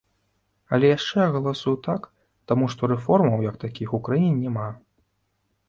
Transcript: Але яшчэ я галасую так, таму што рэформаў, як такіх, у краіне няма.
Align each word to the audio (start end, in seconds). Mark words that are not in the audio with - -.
Але 0.77 0.85
яшчэ 0.97 1.15
я 1.19 1.27
галасую 1.35 1.73
так, 1.89 2.01
таму 2.53 2.71
што 2.77 2.91
рэформаў, 2.95 3.47
як 3.51 3.55
такіх, 3.67 3.87
у 4.01 4.03
краіне 4.09 4.35
няма. 4.45 4.69